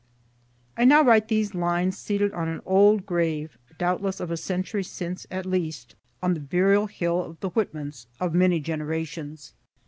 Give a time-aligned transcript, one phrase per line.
[0.77, 5.27] I now write these lines seated on an old grave (doubtless of a century since
[5.29, 5.93] at least)
[6.23, 9.53] on the burial hill of the Whitmans of many generations.